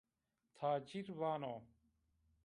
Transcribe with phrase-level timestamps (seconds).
[0.55, 1.55] Tacîr vano